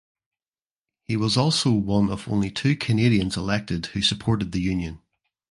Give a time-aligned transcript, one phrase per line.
[1.03, 4.99] He was also one of only two Canadiens elected who supported the union.